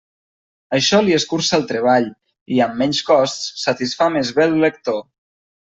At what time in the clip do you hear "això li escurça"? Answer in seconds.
0.77-1.53